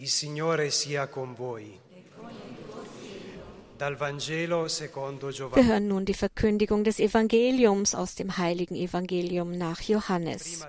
[0.00, 1.80] Il Signore sia con voi.
[5.54, 10.64] Wir hören nun die Verkündigung des Evangeliums aus dem heiligen Evangelium nach Johannes.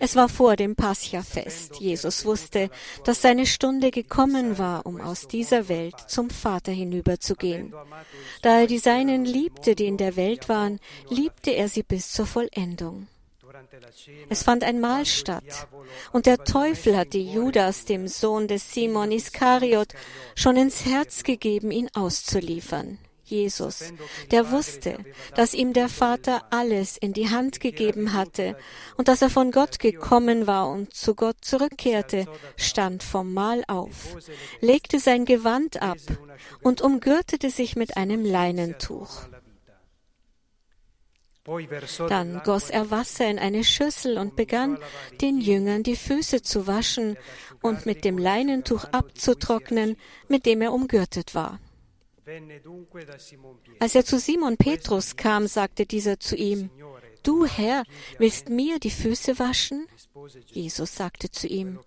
[0.00, 1.76] Es war vor dem Paschafest.
[1.80, 2.70] Jesus wusste,
[3.04, 7.72] dass seine Stunde gekommen war, um aus dieser Welt zum Vater hinüberzugehen.
[8.42, 12.26] Da er die Seinen liebte, die in der Welt waren, liebte er sie bis zur
[12.26, 13.06] Vollendung.
[14.28, 15.68] Es fand ein Mahl statt,
[16.12, 19.88] und der Teufel hatte Judas, dem Sohn des Simon Iskariot,
[20.34, 22.98] schon ins Herz gegeben, ihn auszuliefern.
[23.32, 23.94] Jesus,
[24.30, 24.98] der wusste,
[25.34, 28.58] dass ihm der Vater alles in die Hand gegeben hatte
[28.98, 32.26] und dass er von Gott gekommen war und zu Gott zurückkehrte,
[32.56, 34.16] stand vom Mahl auf,
[34.60, 35.96] legte sein Gewand ab
[36.62, 39.22] und umgürtete sich mit einem Leinentuch.
[41.44, 44.78] Dann goss er Wasser in eine Schüssel und begann,
[45.20, 47.16] den Jüngern die Füße zu waschen
[47.60, 49.96] und mit dem Leinentuch abzutrocknen,
[50.28, 51.58] mit dem er umgürtet war.
[53.80, 56.70] Als er zu Simon Petrus kam, sagte dieser zu ihm,
[57.24, 57.84] Du Herr,
[58.18, 59.86] willst mir die Füße waschen?
[60.46, 61.78] Jesus sagte zu ihm.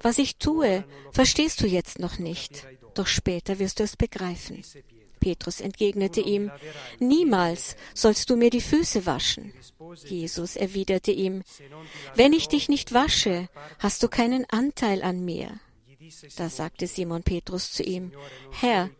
[0.00, 4.62] Was ich tue, verstehst du jetzt noch nicht, doch später wirst du es begreifen.
[5.22, 6.50] Petrus entgegnete ihm,
[6.98, 9.54] Niemals sollst du mir die Füße waschen.
[10.04, 11.42] Jesus erwiderte ihm,
[12.14, 13.48] Wenn ich dich nicht wasche,
[13.78, 15.60] hast du keinen Anteil an mir.
[16.36, 18.12] Da sagte Simon Petrus zu ihm,
[18.50, 18.90] Herr,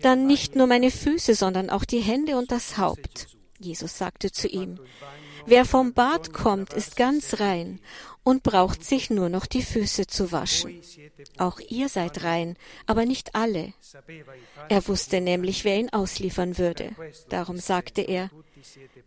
[0.00, 3.26] dann nicht nur meine Füße, sondern auch die Hände und das Haupt.
[3.58, 4.78] Jesus sagte zu ihm,
[5.46, 7.80] Wer vom Bad kommt, ist ganz rein
[8.24, 10.80] und braucht sich nur noch die Füße zu waschen.
[11.38, 13.72] Auch ihr seid rein, aber nicht alle.
[14.68, 16.90] Er wusste nämlich, wer ihn ausliefern würde.
[17.28, 18.30] Darum sagte er,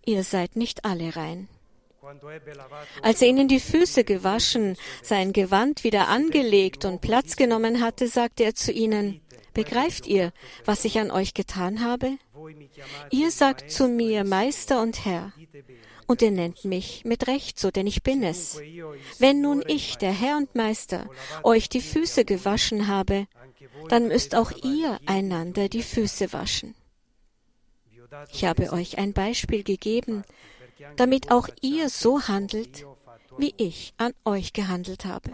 [0.05, 1.47] ihr seid nicht alle rein.
[3.01, 8.43] Als er ihnen die Füße gewaschen, sein Gewand wieder angelegt und Platz genommen hatte, sagte
[8.43, 9.21] er zu ihnen,
[9.55, 10.33] Begreift ihr,
[10.65, 12.17] was ich an euch getan habe?
[13.11, 15.33] Ihr sagt zu mir Meister und Herr,
[16.07, 18.59] und ihr nennt mich mit Recht so, denn ich bin es.
[19.17, 21.09] Wenn nun ich, der Herr und Meister,
[21.43, 23.27] euch die Füße gewaschen habe,
[23.89, 26.75] dann müsst auch ihr einander die Füße waschen.
[28.31, 30.23] Ich habe euch ein Beispiel gegeben,
[30.95, 32.85] damit auch ihr so handelt,
[33.37, 35.31] wie ich an euch gehandelt habe.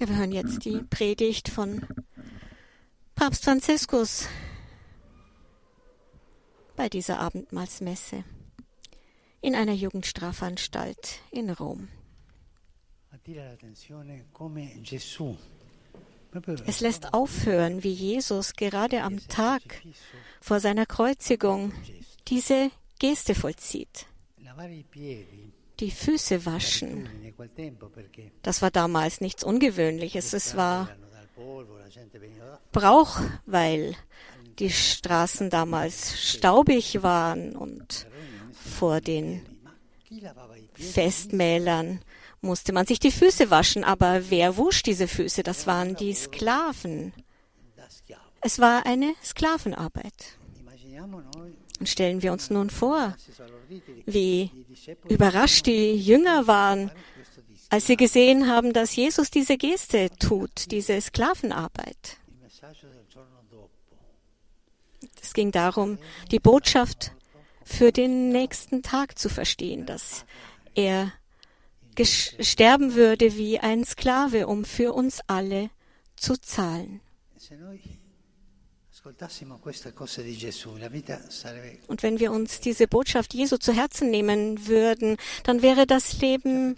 [0.00, 1.86] Ja, wir hören jetzt die Predigt von
[3.24, 4.28] Papst Franziskus
[6.76, 8.22] bei dieser Abendmahlsmesse
[9.40, 11.88] in einer Jugendstrafanstalt in Rom.
[16.66, 19.62] Es lässt aufhören, wie Jesus gerade am Tag
[20.42, 21.72] vor seiner Kreuzigung
[22.28, 24.04] diese Geste vollzieht.
[25.80, 27.08] Die Füße waschen.
[28.42, 30.34] Das war damals nichts Ungewöhnliches.
[30.34, 30.94] Es war
[32.72, 33.94] Brauch, weil
[34.58, 38.06] die Straßen damals staubig waren und
[38.52, 39.44] vor den
[40.74, 42.00] Festmälern
[42.40, 43.84] musste man sich die Füße waschen.
[43.84, 45.42] Aber wer wusch diese Füße?
[45.42, 47.12] Das waren die Sklaven.
[48.40, 50.38] Es war eine Sklavenarbeit.
[51.80, 53.16] Und stellen wir uns nun vor,
[54.06, 54.50] wie
[55.08, 56.90] überrascht die Jünger waren,
[57.74, 62.18] als sie gesehen haben, dass Jesus diese Geste tut, diese Sklavenarbeit.
[65.20, 65.98] Es ging darum,
[66.30, 67.10] die Botschaft
[67.64, 70.24] für den nächsten Tag zu verstehen, dass
[70.76, 71.12] er
[71.98, 75.68] sterben würde wie ein Sklave, um für uns alle
[76.14, 77.00] zu zahlen.
[81.88, 86.76] Und wenn wir uns diese Botschaft Jesu zu Herzen nehmen würden, dann wäre das Leben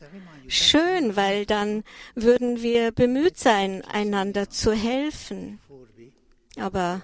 [0.49, 1.85] schön, weil dann
[2.15, 5.61] würden wir bemüht sein, einander zu helfen.
[6.59, 7.03] Aber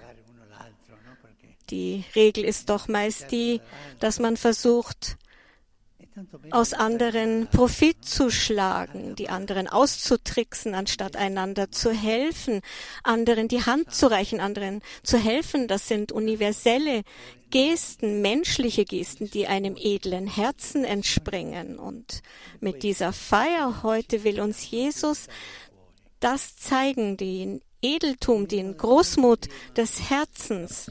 [1.71, 3.61] die Regel ist doch meist die,
[3.99, 5.17] dass man versucht,
[6.51, 12.61] aus anderen Profit zu schlagen, die anderen auszutricksen, anstatt einander zu helfen,
[13.03, 15.69] anderen die Hand zu reichen, anderen zu helfen.
[15.69, 17.03] Das sind universelle
[17.53, 21.79] Gesten, menschliche Gesten, die einem edlen Herzen entspringen.
[21.79, 22.23] Und
[22.61, 25.29] mit dieser Feier heute will uns Jesus
[26.19, 30.91] das zeigen, den Edeltum, den Großmut des Herzens.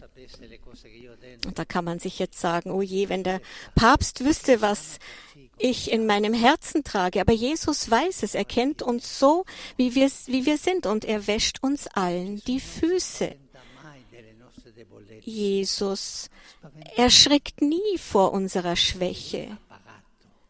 [1.45, 3.41] Und da kann man sich jetzt sagen, oh je, wenn der
[3.75, 4.99] Papst wüsste, was
[5.57, 7.21] ich in meinem Herzen trage.
[7.21, 9.45] Aber Jesus weiß es, er kennt uns so,
[9.77, 13.35] wie wir, wie wir sind und er wäscht uns allen die Füße.
[15.21, 16.29] Jesus
[16.95, 19.57] erschrickt nie vor unserer Schwäche,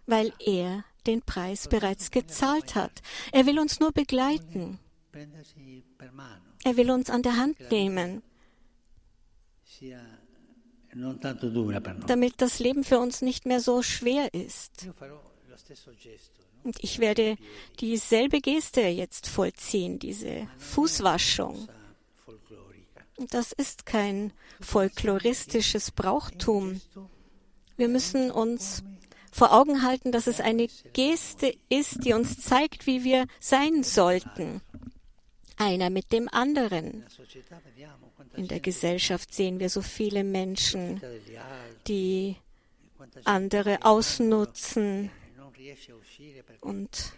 [0.06, 3.02] weil er den Preis bereits gezahlt hat.
[3.32, 4.80] Er will uns nur begleiten.
[6.64, 8.22] Er will uns an der Hand nehmen,
[12.08, 14.90] damit das Leben für uns nicht mehr so schwer ist.
[16.64, 17.38] Und ich werde
[17.80, 21.68] dieselbe Geste jetzt vollziehen, diese Fußwaschung.
[23.30, 26.82] Das ist kein folkloristisches Brauchtum.
[27.78, 28.84] Wir müssen uns
[29.32, 34.62] vor Augen halten, dass es eine Geste ist, die uns zeigt, wie wir sein sollten.
[35.58, 37.06] Einer mit dem anderen.
[38.36, 41.02] In der Gesellschaft sehen wir so viele Menschen,
[41.88, 42.38] die
[43.24, 45.12] andere ausnutzen
[46.62, 47.14] und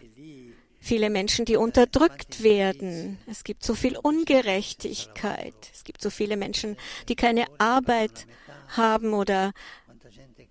[0.84, 3.18] viele Menschen, die unterdrückt werden.
[3.26, 5.54] Es gibt so viel Ungerechtigkeit.
[5.72, 6.76] Es gibt so viele Menschen,
[7.08, 8.26] die keine Arbeit
[8.68, 9.52] haben oder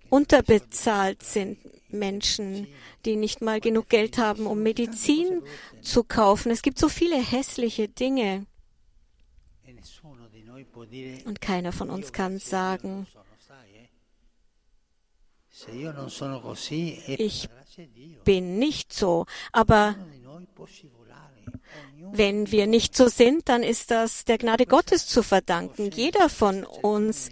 [0.10, 1.60] unterbezahlt sind.
[1.90, 2.68] Menschen,
[3.06, 5.44] die nicht mal genug Geld haben, um Medizin
[5.82, 6.52] zu kaufen.
[6.52, 8.48] Es gibt so viele hässliche Dinge
[10.92, 13.06] e und keiner von uns kann sagen,
[15.68, 17.50] è Ich
[18.24, 19.26] bin nicht so.
[19.52, 19.96] Aber
[22.12, 25.90] Wenn wir nicht so sind, dann ist das der Gnade Gottes zu verdanken.
[25.92, 27.30] Jeder von uns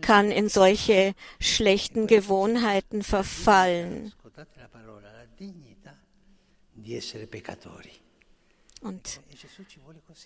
[0.00, 4.12] kann in solche schlechten Gewohnheiten verfallen.
[8.80, 9.20] Und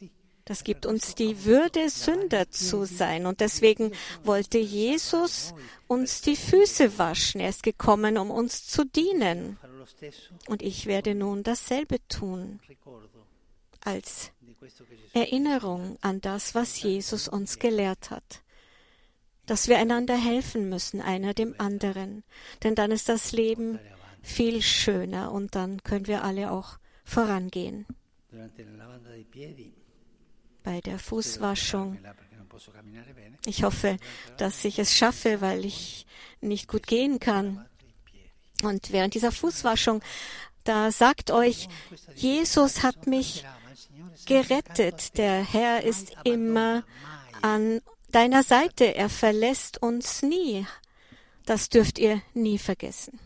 [0.00, 0.10] E.
[0.44, 3.26] Das gibt uns die Würde, Sünder zu sein.
[3.26, 3.92] Und deswegen
[4.24, 5.54] wollte Jesus
[5.86, 7.40] uns die Füße waschen.
[7.40, 9.58] Er ist gekommen, um uns zu dienen.
[10.46, 12.60] Und ich werde nun dasselbe tun,
[13.80, 14.30] als
[15.12, 18.42] Erinnerung an das, was Jesus uns gelehrt hat.
[19.46, 22.22] Dass wir einander helfen müssen, einer dem anderen.
[22.62, 23.80] Denn dann ist das Leben
[24.22, 27.86] viel schöner und dann können wir alle auch vorangehen.
[30.62, 31.98] Bei der Fußwaschung
[33.46, 33.96] Ich hoffe,
[34.36, 36.06] dass ich es schaffe, weil ich
[36.40, 37.66] nicht gut gehen kann.
[38.62, 40.02] Und während dieser Fußwaschung,
[40.64, 41.68] da sagt euch,
[42.14, 43.44] Jesus hat mich
[44.26, 45.18] gerettet.
[45.18, 46.84] Der Herr ist immer
[47.42, 47.80] an
[48.10, 48.94] deiner Seite.
[48.94, 50.66] Er verlässt uns nie.
[51.44, 53.18] Das dürft ihr nie vergessen.